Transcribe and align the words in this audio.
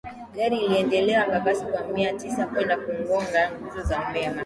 Gari 0.35 0.57
iliendelea 0.57 1.23
kwa 1.25 1.39
kasi 1.39 1.65
kwa 1.65 1.87
mita 1.87 2.13
mia 2.25 2.47
kwenda 2.47 2.77
kugonga 2.77 3.51
nguzo 3.61 3.93
ya 3.93 4.09
umeme 4.09 4.39